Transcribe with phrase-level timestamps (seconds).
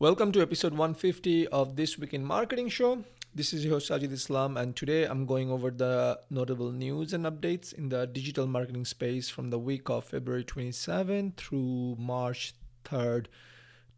[0.00, 3.04] Welcome to episode 150 of This Week in Marketing Show.
[3.34, 7.26] This is your host Sajid Islam, and today I'm going over the notable news and
[7.26, 12.54] updates in the digital marketing space from the week of February 27 through March
[12.86, 13.26] 3rd,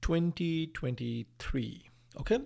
[0.01, 1.89] 2023.
[2.19, 2.39] Okay,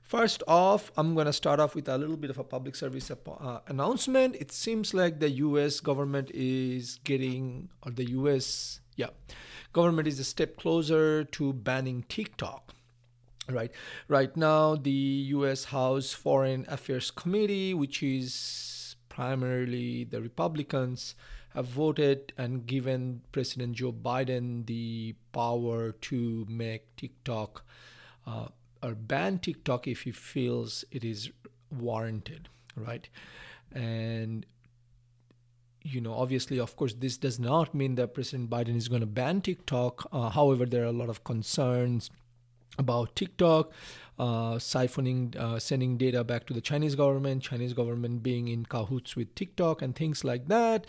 [0.00, 3.10] first off, I'm going to start off with a little bit of a public service
[3.10, 4.36] uh, announcement.
[4.36, 9.10] It seems like the US government is getting, or the US, yeah,
[9.74, 12.74] government is a step closer to banning TikTok
[13.48, 13.70] right.
[14.08, 14.90] Right now the
[15.36, 21.14] US House Foreign Affairs Committee which is primarily the Republicans
[21.54, 27.64] have voted and given President Joe Biden the power to make TikTok
[28.26, 28.46] uh,
[28.82, 31.30] or ban TikTok if he feels it is
[31.70, 32.48] warranted.
[32.74, 33.08] Right.
[33.72, 34.46] And
[35.84, 39.06] you know, obviously, of course, this does not mean that President Biden is going to
[39.06, 40.06] ban TikTok.
[40.12, 42.08] Uh, however, there are a lot of concerns
[42.78, 43.72] about TikTok
[44.18, 49.16] uh, siphoning, uh, sending data back to the Chinese government, Chinese government being in cahoots
[49.16, 50.86] with TikTok and things like that.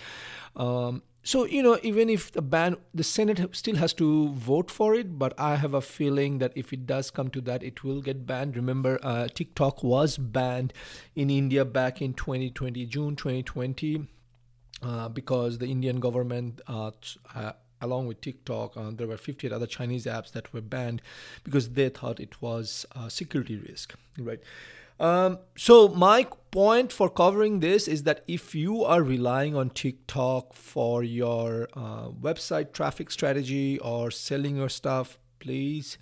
[0.56, 4.94] Um, so you know, even if the ban, the Senate still has to vote for
[4.94, 8.02] it, but I have a feeling that if it does come to that, it will
[8.02, 8.58] get banned.
[8.58, 10.73] Remember, uh, TikTok was banned
[11.16, 14.08] in India back in 2020, June 2020.
[14.81, 16.92] Uh, because the Indian government uh,
[17.34, 21.02] uh along with TikTok, uh, there were 58 other Chinese apps that were banned
[21.44, 24.39] because they thought it was a security risk, right?
[25.00, 30.54] Um, so my point for covering this is that if you are relying on TikTok
[30.54, 35.98] for your uh, website traffic strategy or selling your stuff, please,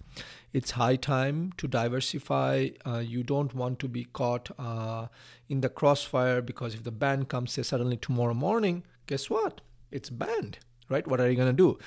[0.53, 2.69] it's high time to diversify.
[2.85, 5.07] Uh, you don't want to be caught uh,
[5.49, 9.61] in the crossfire because if the ban comes say suddenly tomorrow morning, guess what?
[9.89, 10.59] It's banned
[10.91, 11.07] right?
[11.07, 11.79] What are you going to do?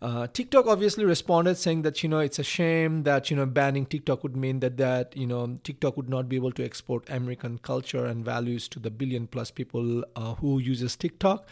[0.00, 3.86] Uh, TikTok obviously responded saying that you know it's a shame that you know banning
[3.86, 7.58] TikTok would mean that that you know TikTok would not be able to export American
[7.58, 11.48] culture and values to the billion plus people uh, who uses TikTok.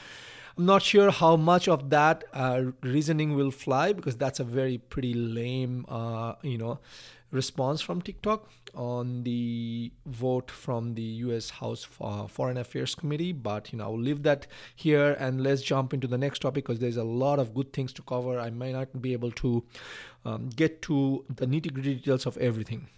[0.59, 4.77] I'm not sure how much of that uh, reasoning will fly because that's a very
[4.77, 6.81] pretty lame uh, you know
[7.35, 11.51] response from TikTok on the vote from the U.S.
[11.51, 13.33] House Foreign Affairs Committee.
[13.33, 16.79] But you know, I'll leave that here and let's jump into the next topic because
[16.79, 18.39] there's a lot of good things to cover.
[18.39, 19.65] I might not be able to
[20.25, 22.89] um, get to the nitty gritty details of everything.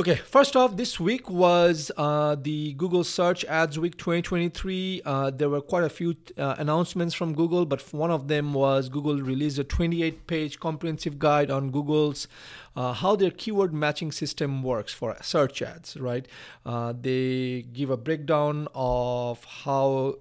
[0.00, 5.02] Okay, first off, this week was uh, the Google Search Ads Week 2023.
[5.04, 8.88] Uh, there were quite a few uh, announcements from Google, but one of them was
[8.88, 12.28] Google released a 28 page comprehensive guide on Google's
[12.76, 16.28] uh, how their keyword matching system works for search ads, right?
[16.64, 20.14] Uh, they give a breakdown of how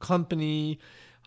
[0.00, 0.80] company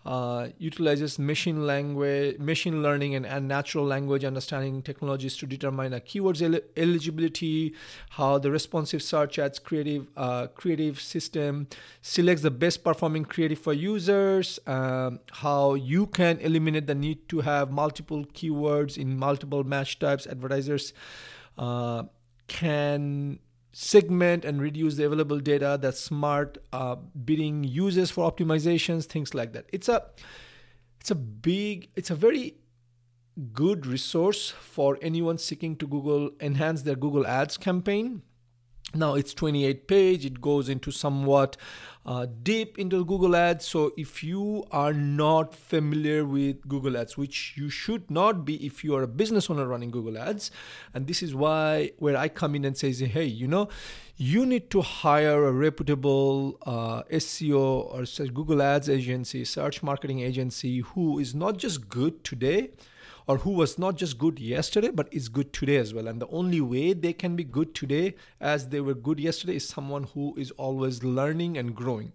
[0.06, 6.00] uh, utilizes machine language, machine learning, and, and, natural language understanding technologies to determine a
[6.00, 7.74] keyword's el- eligibility.
[8.10, 11.66] How the responsive search ads creative uh, creative system
[12.00, 14.58] selects the best performing creative for users.
[14.66, 20.26] Um, how you can eliminate the need to have multiple keywords in multiple match types.
[20.26, 20.92] Advertisers
[21.58, 22.04] uh,
[22.46, 23.40] can
[23.80, 29.52] segment and reduce the available data that smart uh, bidding uses for optimizations things like
[29.52, 29.66] that.
[29.72, 30.02] It's a
[31.00, 32.56] it's a big it's a very
[33.52, 38.20] good resource for anyone seeking to google enhance their google ads campaign
[38.94, 40.24] now it's 28 page.
[40.24, 41.56] It goes into somewhat
[42.06, 43.66] uh, deep into google ads.
[43.66, 48.82] So if you are not familiar with google ads which you should not be if
[48.82, 50.50] you are a business owner running google ads
[50.94, 53.68] and this is why where i come in and say hey you know
[54.16, 60.78] you need to hire a reputable uh, seo or google ads agency search marketing agency
[60.80, 62.70] who is not just good today
[63.28, 66.08] or who was not just good yesterday but is good today as well.
[66.08, 69.68] And the only way they can be good today as they were good yesterday is
[69.68, 72.12] someone who is always learning and growing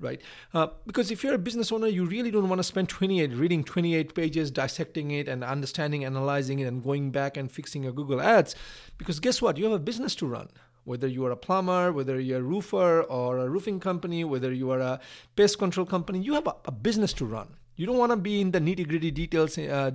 [0.00, 0.20] right?
[0.54, 3.64] Uh, because if you're a business owner you really don't want to spend 28 reading
[3.64, 8.20] 28 pages dissecting it and understanding analyzing it and going back and fixing your google
[8.20, 8.54] ads.
[8.96, 9.56] Because guess what?
[9.56, 10.48] You have a business to run.
[10.84, 14.70] Whether you are a plumber, whether you're a roofer or a roofing company, whether you
[14.70, 15.00] are a
[15.36, 17.57] pest control company, you have a, a business to run.
[17.78, 19.92] You don't want to be in the nitty gritty details, uh,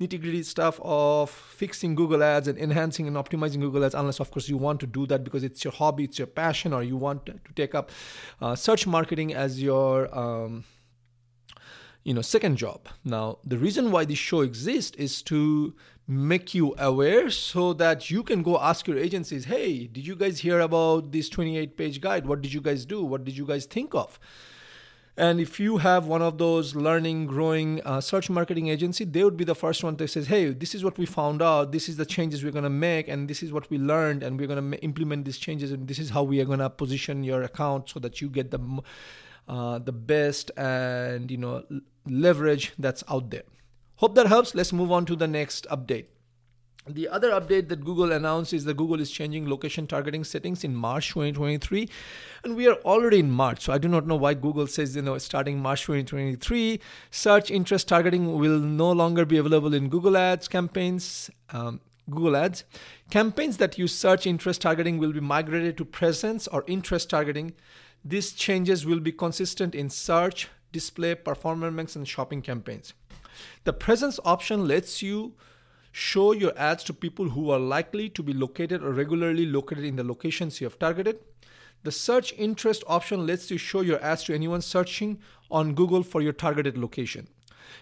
[0.00, 4.30] nitty gritty stuff of fixing Google Ads and enhancing and optimizing Google Ads, unless, of
[4.30, 6.96] course, you want to do that because it's your hobby, it's your passion, or you
[6.96, 7.90] want to take up
[8.40, 10.16] uh, search marketing as your.
[10.16, 10.64] Um,
[12.04, 12.88] you know second job.
[13.04, 15.74] Now the reason why this show exists is to
[16.06, 20.38] make you aware so that you can go ask your agencies hey did you guys
[20.38, 22.24] hear about this 28 page guide?
[22.24, 23.02] What did you guys do?
[23.02, 24.20] What did you guys think of
[25.18, 29.36] And if you have one of those learning, growing uh, search marketing agency, they would
[29.36, 31.72] be the first one to say, "Hey, this is what we found out.
[31.72, 34.38] This is the changes we're going to make, and this is what we learned, and
[34.38, 37.24] we're going to implement these changes, and this is how we are going to position
[37.24, 38.60] your account so that you get the
[39.48, 41.64] uh, the best and you know
[42.06, 43.44] leverage that's out there."
[43.96, 44.54] Hope that helps.
[44.54, 46.06] Let's move on to the next update.
[46.88, 50.74] The other update that Google announced is that Google is changing location targeting settings in
[50.74, 51.88] March 2023.
[52.44, 53.62] And we are already in March.
[53.62, 56.80] So I do not know why Google says, you know, starting March 2023,
[57.10, 61.28] search interest targeting will no longer be available in Google Ads campaigns.
[61.50, 62.62] Um, Google Ads.
[63.10, 67.52] Campaigns that use search interest targeting will be migrated to presence or interest targeting.
[68.04, 72.94] These changes will be consistent in search, display, performance, and shopping campaigns.
[73.64, 75.34] The presence option lets you
[75.96, 79.96] show your ads to people who are likely to be located or regularly located in
[79.96, 81.18] the locations you have targeted.
[81.84, 85.18] The search interest option lets you show your ads to anyone searching
[85.50, 87.28] on Google for your targeted location.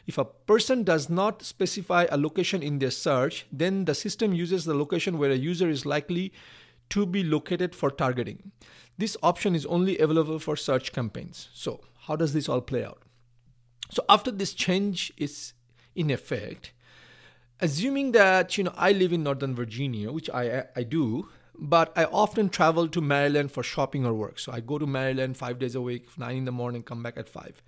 [0.06, 4.64] If a person does not specify a location in their search, then the system uses
[4.64, 6.32] the location where a user is likely
[6.90, 8.52] to be located for targeting.
[8.96, 11.48] This option is only available for search campaigns.
[11.52, 13.02] So, how does this all play out?
[13.90, 15.52] So, after this change is
[15.96, 16.72] in effect,
[17.60, 21.28] assuming that you know I live in Northern Virginia, which I I do,
[21.58, 24.38] but I often travel to Maryland for shopping or work.
[24.38, 27.16] So I go to Maryland five days a week, nine in the morning, come back
[27.16, 27.62] at five.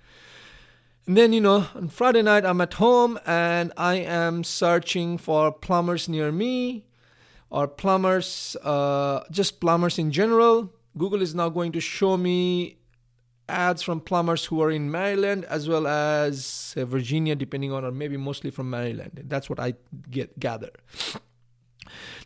[1.07, 5.53] And then you know on Friday night I'm at home and I am searching for
[5.53, 6.85] plumbers near me,
[7.51, 10.73] or plumbers, uh, just plumbers in general.
[10.99, 12.76] Google is now going to show me
[13.49, 17.93] ads from plumbers who are in Maryland as well as uh, Virginia, depending on, or
[17.93, 19.25] maybe mostly from Maryland.
[19.27, 19.75] That's what I
[20.11, 20.71] get gather.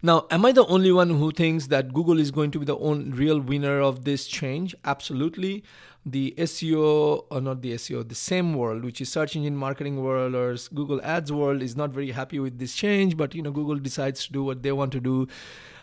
[0.03, 2.79] Now, am I the only one who thinks that Google is going to be the
[2.79, 4.75] only real winner of this change?
[4.85, 5.63] Absolutely.
[6.07, 10.35] The SEO, or not the SEO, the same world, which is search engine marketing world
[10.35, 13.19] or Google Ads world, is not very happy with this change.
[13.19, 15.29] But you know, Google decides to do what they want to do.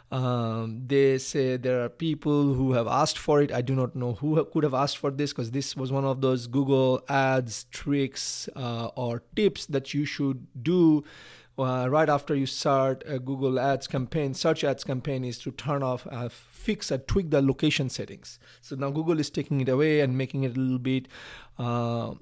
[0.10, 3.52] Um, they say there are people who have asked for it.
[3.52, 6.22] I do not know who could have asked for this because this was one of
[6.22, 11.04] those Google Ads tricks uh, or tips that you should do
[11.60, 15.82] uh, right after you start a Google Ads campaign, search ads campaign, is to turn
[15.82, 18.40] off, uh, fix, and tweak the location settings.
[18.62, 21.08] So now Google is taking it away and making it a little bit
[21.58, 22.14] uh,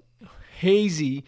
[0.59, 1.25] hazy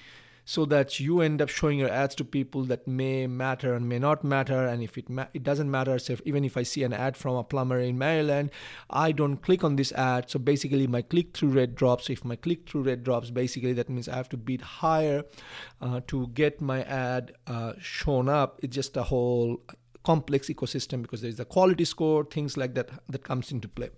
[0.49, 3.99] so that you end up showing your ads to people that may matter and may
[3.99, 4.65] not matter.
[4.65, 7.17] And if it ma- it doesn't matter so if, even if i see an ad
[7.17, 8.51] from a plumber in maryland
[8.89, 10.29] i don't click on this ad.
[10.29, 12.09] So basically my click through rate drops.
[12.09, 15.25] If my click through rate drops basically that means i have to bid higher
[15.81, 18.61] uh, to get my ad uh, shown up.
[18.63, 19.61] It's just a whole
[20.03, 23.89] complex ecosystem because there's a quality score things like that that comes into play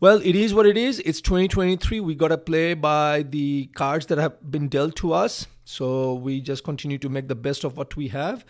[0.00, 0.98] well, it is what it is.
[1.00, 2.00] It's 2023.
[2.00, 5.46] We got to play by the cards that have been dealt to us.
[5.64, 8.44] So we just continue to make the best of what we have.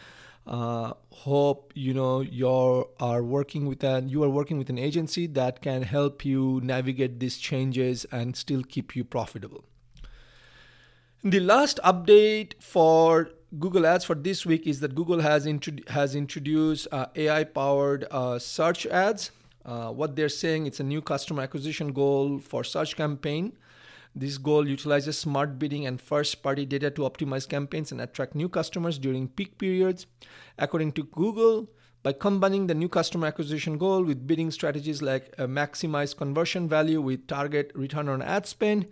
[0.47, 2.49] Uh, hope you know you
[2.99, 7.21] are working with an you are working with an agency that can help you navigate
[7.21, 9.65] these changes and still keep you profitable.
[11.23, 16.15] The last update for Google Ads for this week is that Google has, introdu- has
[16.15, 19.31] introduced uh, AI powered uh, search ads.
[19.71, 23.53] Uh, what they're saying it's a new customer acquisition goal for search campaign.
[24.17, 28.49] This goal utilizes smart bidding and first party data to optimize campaigns and attract new
[28.49, 30.07] customers during peak periods.
[30.59, 31.69] According to Google,
[32.03, 37.01] by combining the new customer acquisition goal with bidding strategies like uh, maximize conversion value
[37.01, 38.89] with target return on ad spend,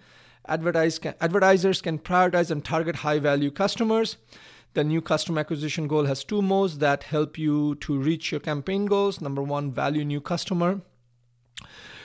[0.47, 4.17] advertise can, advertisers can prioritize and target high value customers.
[4.79, 8.87] The new customer acquisition goal has two modes that help you to reach your campaign
[8.87, 9.21] goals.
[9.21, 10.83] Number one, value new customer,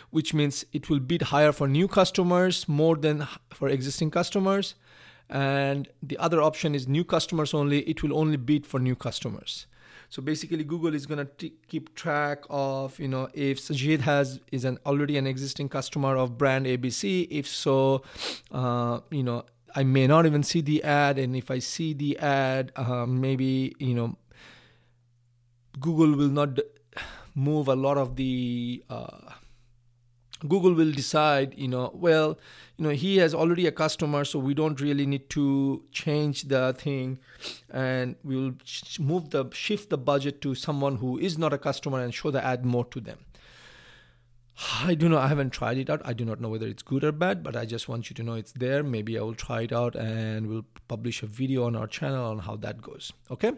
[0.09, 4.73] which means it will bid higher for new customers more than for existing customers.
[5.29, 9.67] And the other option is new customers only, it will only bid for new customers.
[10.09, 14.65] So basically, Google is gonna t- keep track of you know if Sajid has is
[14.65, 17.27] an already an existing customer of brand ABC.
[17.29, 18.01] If so,
[18.51, 19.43] uh, you know
[19.75, 23.75] I may not even see the ad, and if I see the ad, uh, maybe
[23.79, 24.17] you know
[25.79, 26.59] Google will not
[27.35, 28.83] move a lot of the.
[28.89, 29.31] Uh,
[30.45, 32.37] Google will decide, you know, well,
[32.77, 36.73] you know, he has already a customer, so we don't really need to change the
[36.77, 37.19] thing,
[37.69, 38.53] and we will
[38.99, 42.43] move the shift the budget to someone who is not a customer and show the
[42.43, 43.19] ad more to them.
[44.83, 45.23] I do not.
[45.23, 46.01] I haven't tried it out.
[46.05, 48.23] I do not know whether it's good or bad, but I just want you to
[48.23, 48.83] know it's there.
[48.83, 52.39] Maybe I will try it out and we'll publish a video on our channel on
[52.39, 53.11] how that goes.
[53.31, 53.53] Okay.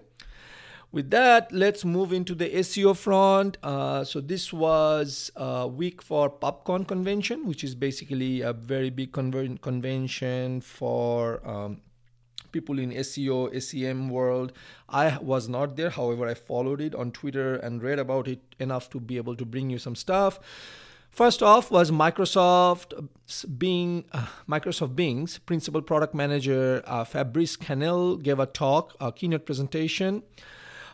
[0.91, 3.57] with that, let's move into the SEO front.
[3.61, 9.11] Uh, so this was a week for PubCon convention, which is basically a very big
[9.11, 11.81] conver- convention for um,
[12.53, 14.53] people in SEO, SEM world.
[14.87, 18.89] I was not there, however, I followed it on Twitter and read about it enough
[18.91, 20.39] to be able to bring you some stuff.
[21.15, 23.07] First off was Microsoft
[23.57, 29.45] Bing, uh, Microsoft Bing's principal product manager uh, Fabrice Canel gave a talk, a keynote
[29.45, 30.23] presentation.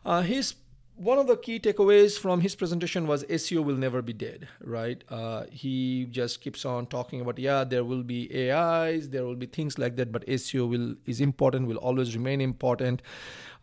[0.06, 0.54] Uh, his
[0.96, 5.04] one of the key takeaways from his presentation was SEO will never be dead, right?
[5.10, 9.48] Uh, he just keeps on talking about yeah, there will be AIs, there will be
[9.48, 13.02] things like that, but SEO will is important, will always remain important.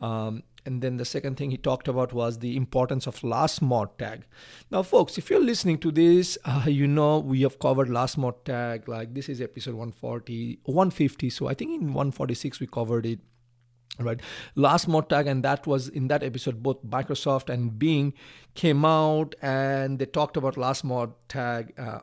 [0.01, 3.99] Um, and then the second thing he talked about was the importance of last mod
[3.99, 4.25] tag.
[4.71, 8.45] Now, folks, if you're listening to this, uh, you know we have covered last mod
[8.45, 8.87] tag.
[8.87, 11.31] Like this is episode 140, 150.
[11.31, 13.21] So I think in 146 we covered it
[14.01, 14.21] right
[14.55, 18.13] last mod tag and that was in that episode both microsoft and bing
[18.55, 21.99] came out and they talked about last mod tag uh,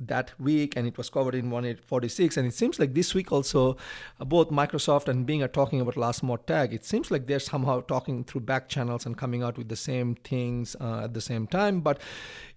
[0.00, 3.76] that week and it was covered in 146 and it seems like this week also
[4.20, 7.40] uh, both microsoft and bing are talking about last mod tag it seems like they're
[7.40, 11.20] somehow talking through back channels and coming out with the same things uh, at the
[11.20, 12.00] same time but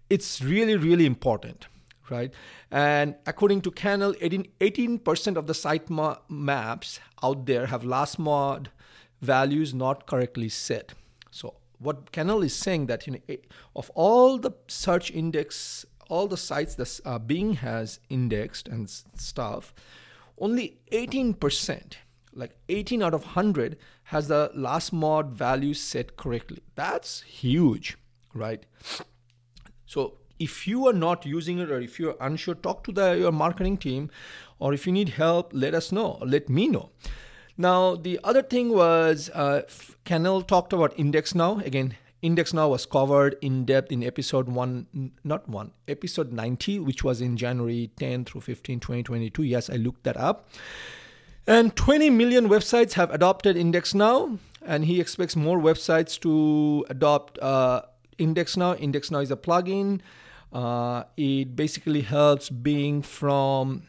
[0.09, 1.67] it's really really important
[2.11, 2.33] right?
[2.69, 4.15] And according to Canel,
[4.59, 8.69] 18, percent of the site ma- maps out there have last mod
[9.21, 10.93] values not correctly set.
[11.31, 13.35] So what Canel is saying that you know,
[13.75, 19.73] of all the search index, all the sites that uh, Bing has indexed and stuff,
[20.37, 21.93] only 18%,
[22.33, 26.61] like 18 out of 100, has the last mod value set correctly.
[26.75, 27.97] That's huge,
[28.33, 28.65] right?
[29.85, 33.31] So if you are not using it or if you're unsure, talk to the, your
[33.31, 34.11] marketing team,
[34.59, 36.19] or if you need help, let us know.
[36.25, 36.89] Let me know.
[37.57, 39.61] Now, the other thing was uh,
[40.05, 41.59] talked about Index Now.
[41.59, 47.03] Again, Index Now was covered in depth in episode one, not one, episode 90, which
[47.03, 49.43] was in January 10 through 15, 2022.
[49.43, 50.49] Yes, I looked that up.
[51.47, 57.39] And 20 million websites have adopted Index Now, and he expects more websites to adopt
[57.39, 57.81] uh,
[58.19, 58.75] Index Now.
[58.75, 60.01] Index Now is a plugin
[60.51, 63.83] uh, it basically helps Bing from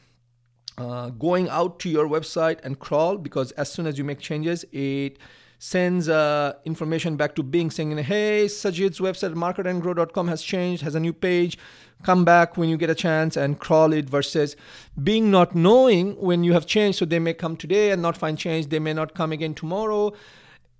[0.79, 4.65] uh, going out to your website and crawl because as soon as you make changes,
[4.73, 5.19] it
[5.63, 11.01] sends uh, information back to Bing saying, hey, Sajid's website, marketandgrow.com has changed, has a
[11.01, 11.57] new page.
[12.03, 14.57] Come back when you get a chance and crawl it versus
[15.01, 16.99] Bing not knowing when you have changed.
[16.99, 18.71] So they may come today and not find change.
[18.71, 20.13] They may not come again tomorrow.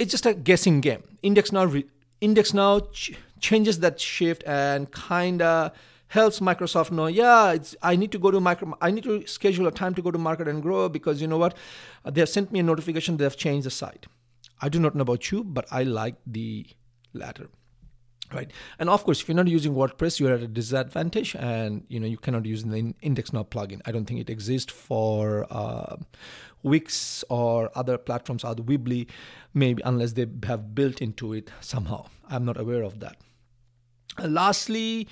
[0.01, 1.05] It's just a guessing game.
[1.23, 1.87] Index now, re-
[2.21, 5.71] index now ch- changes that shift and kind of
[6.09, 9.71] helps Microsoft know, yeah, I need to go to micro, I need to schedule a
[9.71, 11.57] time to go to market and grow because you know what,
[12.05, 14.09] they have sent me a notification they have changed the site.
[14.63, 16.67] I do not know about you, but I like the
[17.13, 17.49] latter
[18.33, 18.51] right?
[18.79, 22.07] And of course if you're not using wordpress you're at a disadvantage and you know
[22.07, 23.81] you cannot use the index now plugin.
[23.85, 25.97] I don't think it exists for uh,
[26.63, 29.09] wix or other platforms other weebly
[29.55, 32.07] maybe unless they have built into it somehow.
[32.29, 33.17] I'm not aware of that.
[34.19, 35.09] And lastly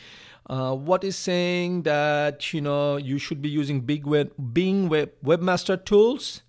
[0.46, 5.10] uh, what is saying that you know you should be using big web bing web
[5.24, 6.42] webmaster tools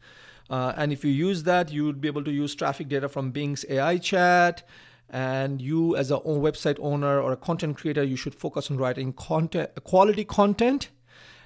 [0.51, 3.31] uh, and if you use that you would be able to use traffic data from
[3.31, 4.61] bing's ai chat
[5.09, 9.11] and you as a website owner or a content creator you should focus on writing
[9.13, 10.89] content quality content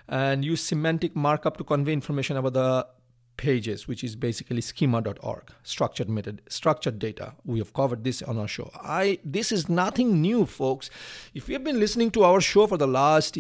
[0.08, 2.88] and use semantic markup to convey information about the
[3.38, 7.34] pages, which is basically schema.org, structured method, structured data.
[7.44, 8.72] We have covered this on our show.
[8.76, 10.90] I this is nothing new, folks.
[11.34, 13.38] If you have been listening to our show for the last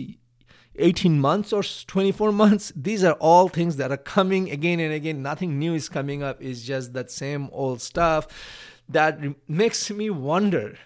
[0.77, 5.21] 18 months or 24 months, these are all things that are coming again and again.
[5.21, 6.41] Nothing new is coming up.
[6.41, 8.27] It's just that same old stuff
[8.89, 10.77] that makes me wonder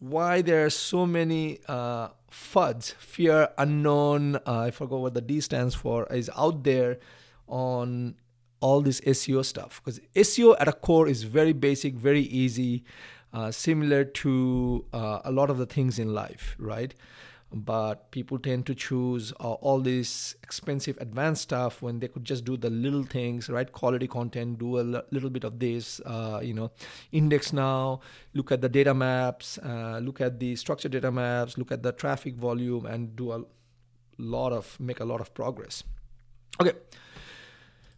[0.00, 4.36] why there are so many uh, FUDs, fear unknown.
[4.36, 6.98] Uh, I forgot what the D stands for, is out there
[7.46, 8.16] on
[8.60, 12.84] all this SEO stuff because SEO at a core is very basic, very easy,
[13.32, 16.94] uh, similar to uh, a lot of the things in life, right?
[17.56, 22.44] But people tend to choose uh, all this expensive advanced stuff when they could just
[22.44, 23.70] do the little things, right?
[23.70, 26.72] Quality content, do a l- little bit of this, uh, you know,
[27.12, 28.00] index now,
[28.32, 31.92] look at the data maps, uh, look at the structured data maps, look at the
[31.92, 33.44] traffic volume, and do a
[34.18, 35.84] lot of, make a lot of progress.
[36.60, 36.72] Okay.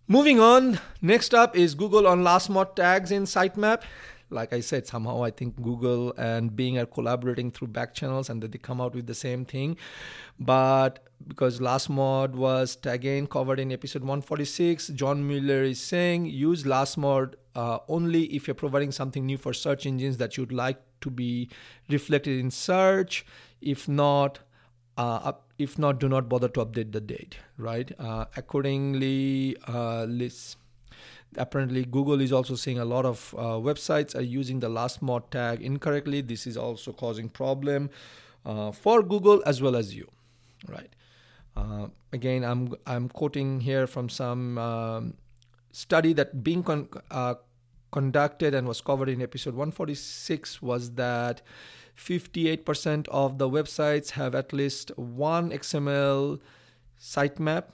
[0.07, 3.83] Moving on, next up is Google on last mod tags in sitemap.
[4.31, 8.43] Like I said, somehow I think Google and Bing are collaborating through back channels and
[8.43, 9.77] that they come out with the same thing.
[10.39, 16.67] But because last mod was again covered in episode 146, John Mueller is saying use
[16.67, 20.79] last mod uh, only if you're providing something new for search engines that you'd like
[21.01, 21.49] to be
[21.89, 23.25] reflected in search.
[23.61, 24.41] If not,
[24.99, 27.91] uh, if not, do not bother to update the date, right?
[27.99, 30.05] Uh, accordingly, uh,
[31.37, 35.31] apparently Google is also seeing a lot of uh, websites are using the last mod
[35.31, 36.21] tag incorrectly.
[36.21, 37.91] This is also causing problem
[38.45, 40.09] uh, for Google as well as you,
[40.69, 40.91] right?
[41.57, 45.15] Uh, again, I'm I'm quoting here from some um,
[45.73, 47.35] study that Bing con- uh,
[47.93, 51.41] conducted and was covered in episode 146 was that
[51.97, 56.39] 58% of the websites have at least one XML
[57.01, 57.65] sitemap.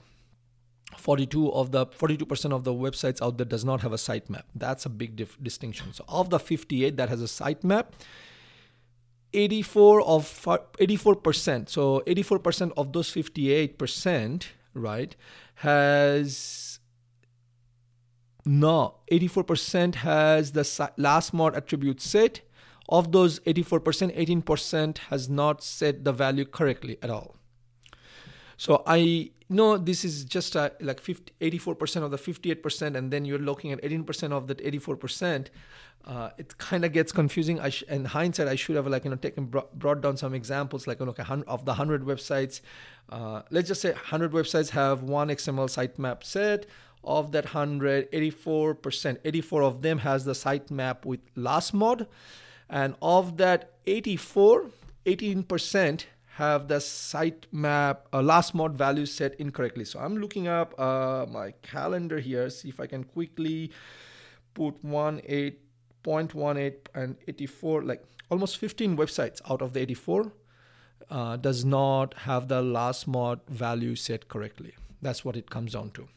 [0.97, 4.43] 42 of the 42% of the websites out there does not have a sitemap.
[4.55, 5.93] That's a big dif- distinction.
[5.93, 7.87] So of the 58 that has a sitemap,
[9.33, 11.69] 84 of 84%.
[11.69, 15.15] So 84% of those 58%, right,
[15.55, 16.79] has
[18.45, 22.41] no 84% has the last mod attribute set
[22.89, 27.37] of those 84%, 18% has not set the value correctly at all.
[28.57, 33.25] So I know this is just a, like 50, 84% of the 58%, and then
[33.25, 35.47] you're looking at 18% of that 84%.
[36.05, 37.61] Uh, it kind of gets confusing.
[37.61, 40.85] I sh- in hindsight, I should have like you know taken brought down some examples
[40.85, 42.59] like okay, of the hundred websites.
[43.09, 46.65] Uh, let's just say 100 websites have one XML sitemap set.
[47.05, 52.07] Of that 100, 84%, 84 of them has the sitemap with last mod
[52.69, 54.67] and of that 84,
[55.05, 59.85] 18% have the sitemap uh, last mod value set incorrectly.
[59.85, 63.71] So I'm looking up uh, my calendar here, see if I can quickly
[64.55, 70.31] put 18.18 and 84, like almost 15 websites out of the 84
[71.09, 74.73] uh, does not have the last mod value set correctly.
[75.03, 76.07] That's what it comes down to.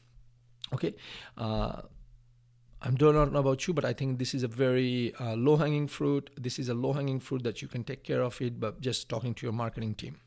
[0.72, 0.94] Okay.
[2.86, 5.88] I don't know about you, but I think this is a very uh, low hanging
[5.88, 6.30] fruit.
[6.38, 9.08] This is a low hanging fruit that you can take care of it, but just
[9.08, 10.20] talking to your marketing team.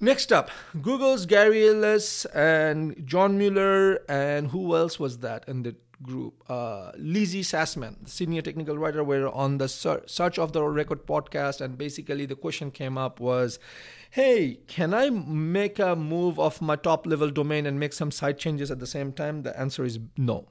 [0.00, 0.50] Next up,
[0.80, 6.42] Google's Gary Illyes and John Mueller, and who else was that in the group?
[6.48, 11.76] Uh, Lizzi Sassman, senior technical writer, were on the Search Off the Record podcast, and
[11.76, 13.58] basically the question came up was,
[14.12, 18.38] "Hey, can I make a move of my top level domain and make some site
[18.38, 20.48] changes at the same time?" The answer is no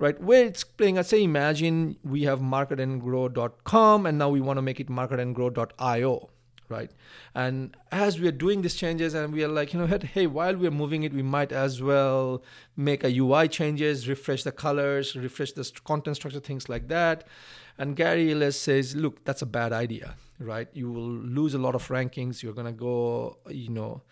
[0.00, 0.20] right?
[0.20, 4.80] Where it's playing, I say, imagine we have marketandgrow.com and now we want to make
[4.80, 6.30] it marketandgrow.io,
[6.70, 6.90] right?
[7.34, 10.56] And as we are doing these changes and we are like, you know, hey, while
[10.56, 12.42] we're moving it, we might as well
[12.76, 17.28] make a UI changes, refresh the colors, refresh the content structure, things like that.
[17.76, 20.68] And Gary Illyes says, look, that's a bad idea, right?
[20.72, 22.42] You will lose a lot of rankings.
[22.42, 24.02] You're going to go, you know,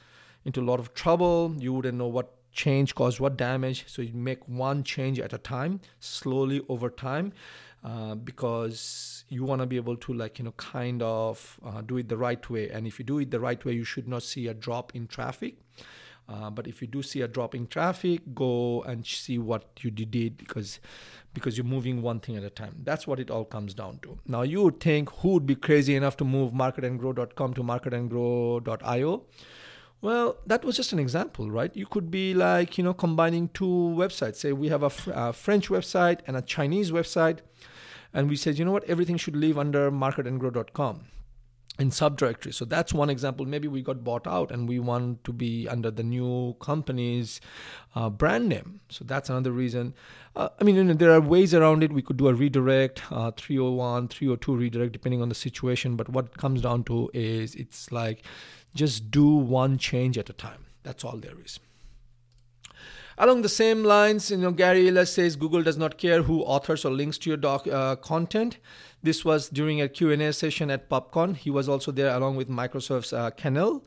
[0.45, 1.55] into a lot of trouble.
[1.59, 3.85] You wouldn't know what change caused what damage.
[3.87, 7.33] So you make one change at a time, slowly over time,
[7.85, 11.99] uh, because you want to be able to like you know kind of uh, do
[11.99, 12.69] it the right way.
[12.69, 15.07] And if you do it the right way, you should not see a drop in
[15.07, 15.55] traffic.
[16.29, 19.91] Uh, but if you do see a drop in traffic, go and see what you
[19.91, 20.81] did because
[21.33, 22.75] because you're moving one thing at a time.
[22.83, 24.19] That's what it all comes down to.
[24.27, 29.23] Now you would think who would be crazy enough to move marketandgrow.com to marketandgrow.io?
[30.01, 31.75] Well, that was just an example, right?
[31.75, 34.37] You could be like, you know, combining two websites.
[34.37, 37.39] Say we have a, a French website and a Chinese website,
[38.15, 41.05] and we said, you know what, everything should live under marketandgrow.com
[41.79, 42.53] in subdirectory.
[42.53, 43.47] So that's one example.
[43.47, 47.41] Maybe we got bought out and we want to be under the new company's
[47.95, 48.81] uh, brand name.
[48.89, 49.95] So that's another reason.
[50.35, 51.93] Uh, I mean, you know, there are ways around it.
[51.93, 55.95] We could do a redirect, uh, 301, 302 redirect, depending on the situation.
[55.97, 58.25] But what comes down to is it's like
[58.75, 60.67] just do one change at a time.
[60.83, 61.59] That's all there is.
[63.21, 66.85] Along the same lines, you know, Gary Illyes says Google does not care who authors
[66.85, 68.59] or links to your doc uh, content.
[69.03, 71.37] This was during a Q&A session at PubCon.
[71.37, 73.83] He was also there along with Microsoft's uh, Canel.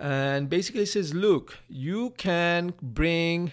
[0.00, 3.52] And basically says, look, you can bring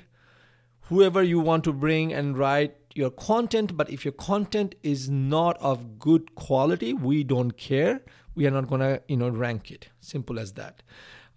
[0.89, 5.57] whoever you want to bring and write your content, but if your content is not
[5.59, 8.01] of good quality, we don't care.
[8.35, 9.89] We are not to you know rank it.
[10.01, 10.83] Simple as that.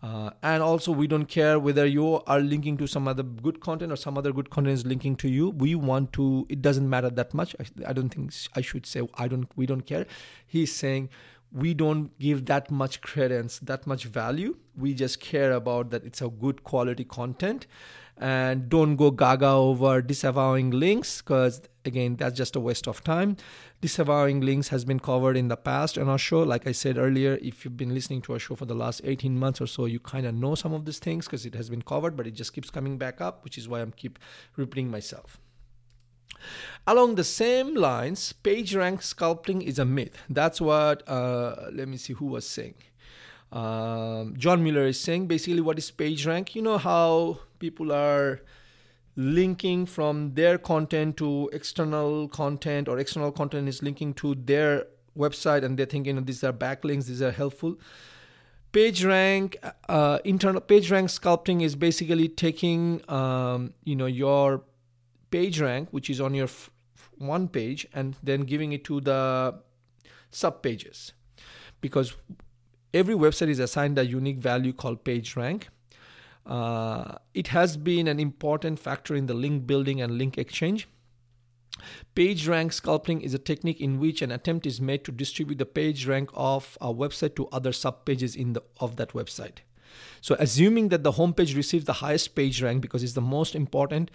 [0.03, 3.92] Uh, and also we don't care whether you are linking to some other good content
[3.92, 5.51] or some other good content is linking to you.
[5.51, 7.55] We want to it doesn't matter that much.
[7.61, 10.07] I, I don't think i should say i don't we don't care.
[10.44, 11.09] He's saying
[11.53, 14.57] we don't give that much credence, that much value.
[14.77, 17.66] We just care about that it's a good quality content
[18.22, 23.37] and don't go gaga over disavowing links because again that's just a waste of time
[23.80, 27.37] disavowing links has been covered in the past on our show like i said earlier
[27.42, 29.98] if you've been listening to our show for the last 18 months or so you
[29.98, 32.52] kind of know some of these things because it has been covered but it just
[32.52, 34.20] keeps coming back up which is why i'm keep
[34.56, 35.40] repeating myself
[36.88, 40.18] Along the same lines, page rank sculpting is a myth.
[40.28, 42.74] That's what, uh, let me see who was saying.
[43.52, 46.54] Um, John Mueller is saying basically what is page rank?
[46.54, 48.40] You know how people are
[49.14, 54.86] linking from their content to external content, or external content is linking to their
[55.16, 57.76] website, and they're thinking these are backlinks, these are helpful.
[58.72, 59.58] Page rank,
[59.90, 64.62] uh, internal page rank sculpting is basically taking, um, you know, your
[65.30, 66.70] page rank, which is on your f-
[67.18, 69.54] one page, and then giving it to the
[70.30, 71.12] sub pages,
[71.82, 72.14] because
[72.94, 75.68] every website is assigned a unique value called page rank.
[76.44, 80.88] Uh, it has been an important factor in the link building and link exchange.
[82.14, 85.66] Page rank sculpting is a technique in which an attempt is made to distribute the
[85.66, 89.59] page rank of a website to other subpages in the of that website.
[90.20, 94.11] So assuming that the homepage receives the highest page rank because it's the most important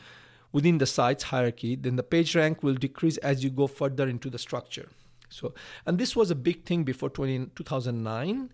[0.51, 4.29] within the site's hierarchy, then the page rank will decrease as you go further into
[4.29, 4.89] the structure.
[5.29, 5.53] So,
[5.85, 8.51] and this was a big thing before 20, 2009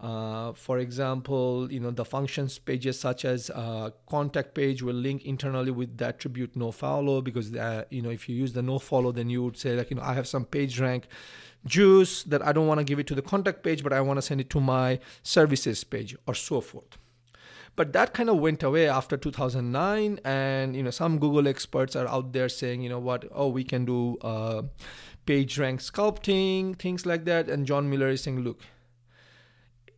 [0.00, 5.24] uh, for example, you know the functions pages such as uh, contact page will link
[5.24, 8.78] internally with the attribute no follow because uh, you know if you use the no
[8.78, 11.06] follow, then you would say like you know I have some page rank
[11.64, 14.18] juice that I don't want to give it to the contact page, but I want
[14.18, 16.98] to send it to my services page or so forth.
[17.76, 22.08] But that kind of went away after 2009, and you know some Google experts are
[22.08, 24.62] out there saying you know what oh we can do uh,
[25.26, 28.60] page rank sculpting things like that, and John Mueller is saying look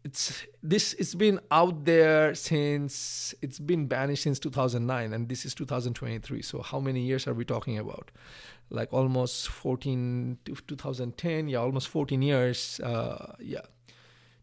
[0.05, 5.55] it's this it's been out there since it's been banished since 2009 and this is
[5.55, 8.11] 2023 so how many years are we talking about?
[8.69, 13.63] Like almost 14 2010 yeah almost 14 years uh, yeah.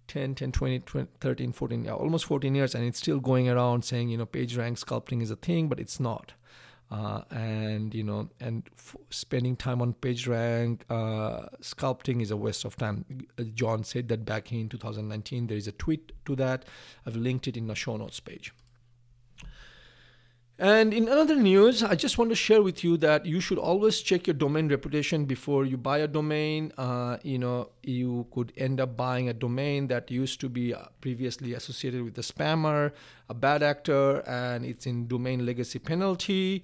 [0.07, 3.85] 10 10 20, 20 13 14 yeah almost 14 years and it's still going around
[3.85, 6.33] saying you know page rank sculpting is a thing but it's not
[6.91, 12.65] uh, and you know and f- spending time on PageRank uh, sculpting is a waste
[12.65, 13.05] of time.
[13.39, 15.47] Uh, John said that back in 2019.
[15.47, 16.65] There is a tweet to that.
[17.05, 18.53] I've linked it in the show notes page.
[20.61, 23.99] And in another news, I just want to share with you that you should always
[23.99, 26.71] check your domain reputation before you buy a domain.
[26.77, 30.83] Uh, you know, you could end up buying a domain that used to be uh,
[31.01, 32.91] previously associated with a spammer,
[33.27, 36.63] a bad actor, and it's in domain legacy penalty.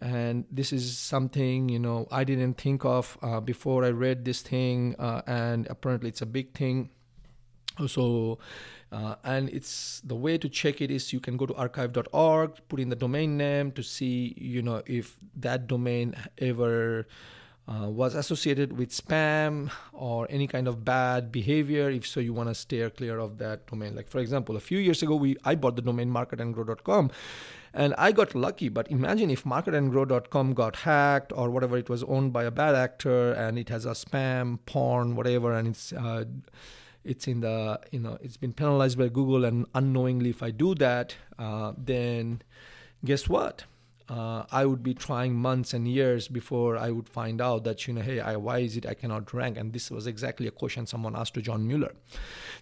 [0.00, 4.42] And this is something you know I didn't think of uh, before I read this
[4.42, 6.90] thing, uh, and apparently it's a big thing.
[7.86, 8.38] So
[8.90, 12.80] uh, and it's the way to check it is you can go to archive.org, put
[12.80, 17.06] in the domain name to see, you know, if that domain ever
[17.68, 21.90] uh, was associated with spam or any kind of bad behavior.
[21.90, 23.94] If so, you want to steer clear of that domain.
[23.94, 27.10] Like for example, a few years ago, we I bought the domain marketandgrow.com,
[27.74, 28.70] and I got lucky.
[28.70, 33.32] But imagine if marketandgrow.com got hacked or whatever, it was owned by a bad actor
[33.32, 36.24] and it has a spam, porn, whatever, and it's uh,
[37.08, 40.74] it's in the you know it's been penalized by Google, and unknowingly, if I do
[40.76, 42.42] that, uh, then
[43.04, 43.64] guess what?
[44.08, 47.92] Uh, I would be trying months and years before I would find out that you
[47.92, 49.58] know, hey, I, why is it I cannot rank?
[49.58, 51.92] And this was exactly a question someone asked to John Mueller.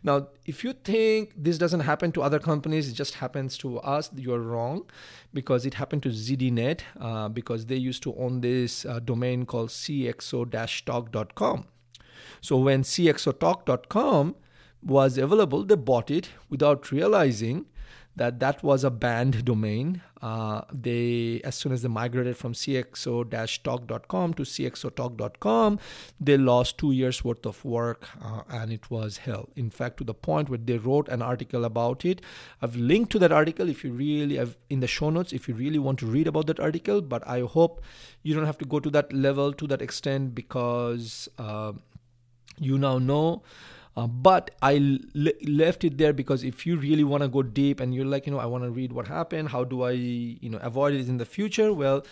[0.03, 4.11] Now, if you think this doesn't happen to other companies, it just happens to us,
[4.17, 4.87] you're wrong,
[5.33, 9.69] because it happened to ZDNet uh, because they used to own this uh, domain called
[9.69, 11.67] cxo-talk.com.
[12.41, 14.37] So when cxotalk.com
[14.83, 17.67] was available, they bought it without realizing
[18.17, 20.01] that that was a banned domain.
[20.23, 25.79] Uh, they, as soon as they migrated from cxo-talk.com to cxotalk.com,
[26.19, 29.51] they lost two years worth of work, uh, and it was hell.
[29.55, 32.23] In fact, to the point where they wrote an article about it.
[32.63, 35.55] I've linked to that article if you really have in the show notes if you
[35.55, 37.03] really want to read about that article.
[37.03, 37.83] But I hope
[38.23, 41.29] you don't have to go to that level to that extent because.
[41.39, 41.75] Uh,
[42.59, 43.43] you now know
[43.97, 47.95] uh, but I left it there because if you really want to go deep and
[47.95, 50.59] you're like, you know, I want to read what happened, how do I, you know,
[50.59, 51.73] avoid it in the future?
[51.73, 52.05] Well,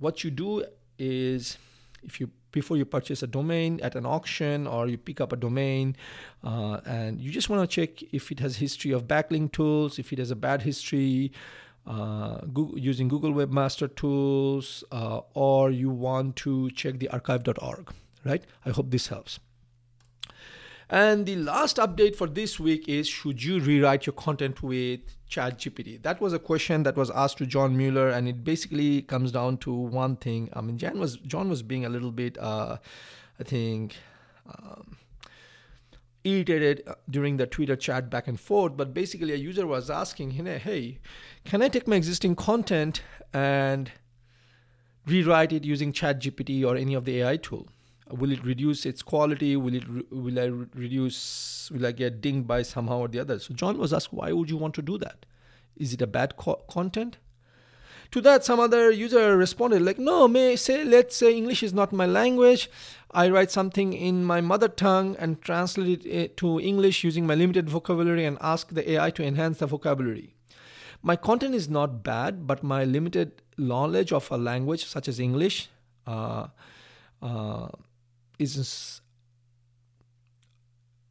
[0.00, 0.64] what you do
[0.98, 1.56] is
[2.02, 5.36] if you before you purchase a domain at an auction or you pick up a
[5.36, 5.96] domain
[6.44, 10.12] uh, and you just want to check if it has history of backlink tools, if
[10.12, 11.32] it has a bad history,
[11.86, 18.44] uh, Google, using Google Webmaster Tools, uh, or you want to check the archive.org right?
[18.64, 19.38] I hope this helps.
[20.88, 26.02] And the last update for this week is should you rewrite your content with ChatGPT?
[26.02, 29.56] That was a question that was asked to John Mueller, and it basically comes down
[29.58, 30.50] to one thing.
[30.52, 32.76] I mean, John was John was being a little bit, uh,
[33.40, 33.96] I think.
[34.46, 34.98] Um,
[36.24, 40.32] irritated uh, during the Twitter chat back and forth, but basically a user was asking,
[40.32, 40.98] hey,
[41.44, 43.90] can I take my existing content and
[45.06, 47.68] rewrite it using ChatGPT or any of the AI tool?
[48.12, 49.56] Will it reduce its quality?
[49.56, 53.38] Will it will i reduce will i get dinged by somehow or the other?
[53.38, 55.26] So john was asked why would you want to do that?
[55.76, 57.18] Is it a bad co- content?
[58.12, 61.92] To that some other user responded like no may say let's say english is not
[61.92, 62.70] my language.
[63.10, 67.70] I write something in my mother tongue and translate it to english using my limited
[67.70, 70.34] vocabulary and ask the ai to enhance the vocabulary.
[71.02, 75.68] My content is not bad but my limited knowledge of a language such as english
[76.06, 76.46] uh,
[77.22, 77.68] uh,
[78.42, 79.00] is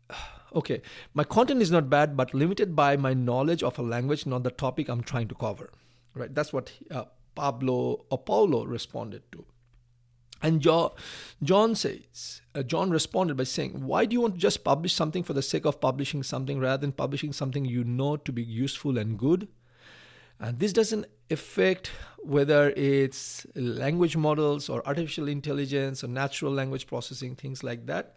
[0.55, 0.81] okay
[1.13, 4.51] my content is not bad but limited by my knowledge of a language not the
[4.51, 5.69] topic i'm trying to cover
[6.13, 6.33] right?
[6.33, 9.45] That's what uh, pablo or paulo responded to.
[10.43, 14.93] And john, says uh, john responded by saying why do you want to just publish
[14.93, 18.43] something for the sake of publishing something rather than publishing something you know to be
[18.43, 19.47] useful and good
[20.41, 21.91] and this doesn't affect
[22.23, 28.15] whether it's language models or artificial intelligence or natural language processing, things like that.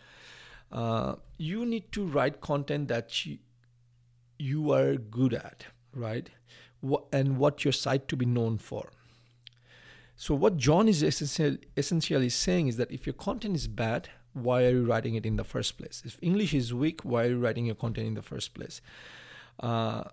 [0.72, 3.38] Uh, you need to write content that you,
[4.38, 6.30] you are good at, right?
[7.12, 8.90] and what your site to be known for.
[10.16, 14.64] So what John is essentially, essentially saying is that if your content is bad, why
[14.64, 16.02] are you writing it in the first place?
[16.04, 18.80] If English is weak, why are you writing your content in the first place?
[19.58, 20.04] Uh,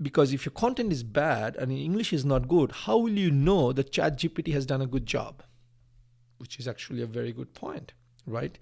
[0.00, 3.72] because if your content is bad and English is not good, how will you know
[3.72, 5.42] that ChatGPT has done a good job?
[6.38, 7.94] Which is actually a very good point,
[8.26, 8.58] right?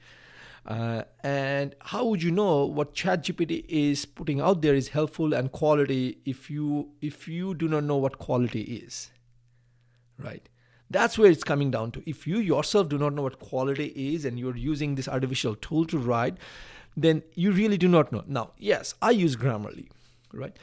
[0.66, 5.53] Uh, and how would you know what ChatGPT is putting out there is helpful and
[5.53, 9.11] quality if you if you do not know what quality is,
[10.18, 10.49] right?
[10.88, 12.09] That's where it's coming down to.
[12.09, 15.85] If you yourself do not know what quality is and you're using this artificial tool
[15.87, 16.37] to write,
[16.97, 18.23] then you really do not know.
[18.27, 19.88] Now, yes, I use Grammarly,
[20.33, 20.57] right?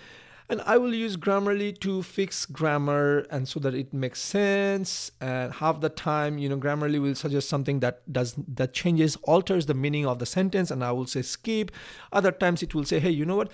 [0.51, 5.09] And I will use Grammarly to fix grammar and so that it makes sense.
[5.21, 9.67] And half the time, you know, Grammarly will suggest something that does that changes, alters
[9.67, 11.71] the meaning of the sentence, and I will say skip.
[12.11, 13.49] Other times it will say, hey, you know what?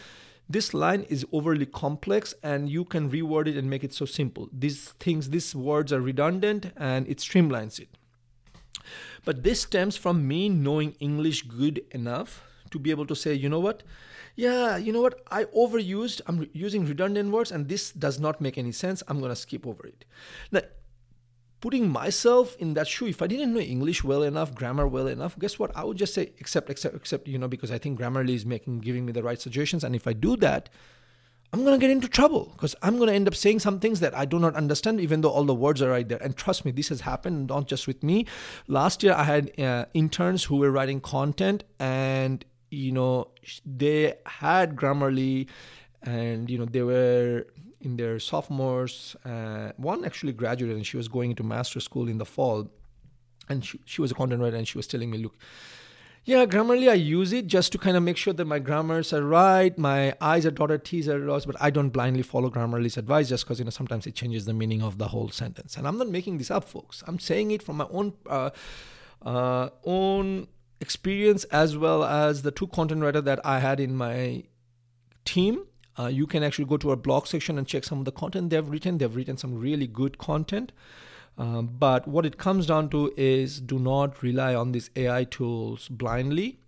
[0.49, 4.49] This line is overly complex and you can reword it and make it so simple.
[4.51, 7.89] These things, these words are redundant and it streamlines it.
[9.23, 13.49] But this stems from me knowing English good enough to be able to say, you
[13.49, 13.83] know what?
[14.38, 15.19] Yeah, you know what?
[15.32, 19.02] I overused, I'm using redundant words, and this does not make any sense.
[19.08, 20.06] I'm going to skip over it.
[20.52, 20.62] Now,
[21.60, 25.38] putting myself in that shoe, if I didn't know English well enough, grammar well enough,
[25.39, 25.76] guess what?
[25.76, 28.82] I would just say except, except, except, you know, because I think Grammarly is making,
[28.82, 29.84] giving me the right suggestions.
[29.84, 30.69] And if I do that,
[31.52, 34.02] I'm going to get into trouble because I'm going to end up saying some things
[34.02, 36.21] that I do not understand, even though all the words are right there.
[36.21, 38.28] And trust me, this has happened not just with me.
[38.67, 43.30] Last year, I had uh, interns who were writing content and you know
[43.65, 45.47] they had Grammarly,
[46.03, 47.45] and you know they were
[47.82, 49.15] in their sophomores.
[49.25, 52.69] Uh, one actually graduated, and she was going into master school in the fall,
[53.49, 55.36] and she, she was a content writer, and she was telling me, look.
[56.25, 59.23] Yeah, Grammarly, I use it just to kind of make sure that my grammars are
[59.23, 63.30] right, my I's are dotted, T's are crossed, but I don't blindly follow Grammarly's advice
[63.30, 65.77] just because, you know, sometimes it changes the meaning of the whole sentence.
[65.77, 67.01] And I'm not making this up, folks.
[67.08, 68.49] I'm saying it from my own, uh,
[69.21, 70.49] uh, own
[70.80, 74.44] experience as well as the two content writer that I had in my
[75.26, 75.66] team.
[76.00, 78.50] Uh, you can actually go to our blog section and check some of the content
[78.50, 78.98] they've written.
[78.98, 80.72] They've written some really good content.
[81.38, 85.88] Um, but what it comes down to is do not rely on these AI tools
[85.88, 86.60] blindly.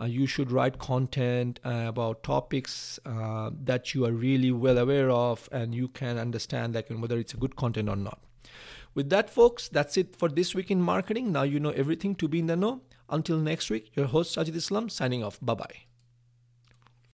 [0.00, 5.10] Uh, you should write content uh, about topics uh, that you are really well aware
[5.10, 8.18] of and you can understand like whether it's a good content or not.
[8.94, 11.32] With that, folks, that's it for this week in marketing.
[11.32, 12.80] Now you know everything to be in the know.
[13.10, 15.38] Until next week, your host Sajid Islam signing off.
[15.42, 15.89] Bye bye.